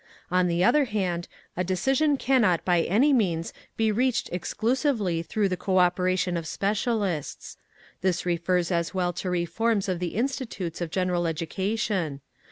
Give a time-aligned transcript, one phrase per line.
[0.31, 5.55] On the other hand, a decision cannot by any means be reached exclusively through the
[5.55, 7.55] cooperation of specialists.
[8.01, 12.21] This refers as well to reforms of the institutes of general education.